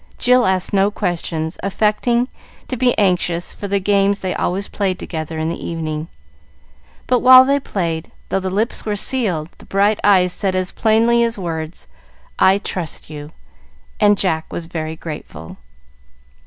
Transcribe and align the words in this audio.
Jill 0.17 0.47
asked 0.47 0.73
no 0.73 0.89
questions, 0.89 1.59
affecting 1.61 2.27
to 2.67 2.75
be 2.75 2.97
anxious 2.97 3.53
for 3.53 3.67
the 3.67 3.79
games 3.79 4.19
they 4.19 4.33
always 4.33 4.67
played 4.67 4.97
together 4.97 5.37
in 5.37 5.47
the 5.47 5.63
evening, 5.63 6.07
but 7.05 7.19
while 7.19 7.45
they 7.45 7.59
played, 7.59 8.11
though 8.29 8.39
the 8.39 8.49
lips 8.49 8.83
were 8.83 8.95
sealed, 8.95 9.49
the 9.59 9.65
bright 9.65 9.99
eyes 10.03 10.33
said 10.33 10.55
as 10.55 10.71
plainly 10.71 11.23
as 11.23 11.37
words, 11.37 11.87
"I 12.39 12.57
trust 12.57 13.11
you," 13.11 13.31
and 13.99 14.17
Jack 14.17 14.51
was 14.51 14.65
very 14.65 14.95
grateful. 14.95 15.57